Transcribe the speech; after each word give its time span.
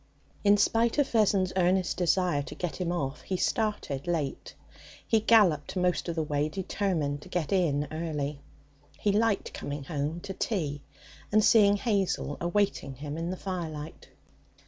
In 0.43 0.57
spite 0.57 0.97
of 0.97 1.07
Vessons' 1.09 1.53
earnest 1.55 1.95
desire 1.95 2.41
to 2.41 2.55
get 2.55 2.77
him 2.77 2.91
off, 2.91 3.21
he 3.21 3.37
started 3.37 4.07
late. 4.07 4.55
He 5.07 5.19
galloped 5.19 5.75
most 5.75 6.09
of 6.09 6.15
the 6.15 6.23
way, 6.23 6.49
determined 6.49 7.21
to 7.21 7.29
get 7.29 7.51
in 7.51 7.87
early. 7.91 8.39
He 8.97 9.11
liked 9.11 9.53
coming 9.53 9.83
home 9.83 10.19
to 10.21 10.33
tea 10.33 10.81
and 11.31 11.43
seeing 11.43 11.75
Hazel 11.77 12.35
awaiting 12.41 12.95
him 12.95 13.15
in 13.15 13.29
the 13.29 13.37
firelight. 13.37 14.07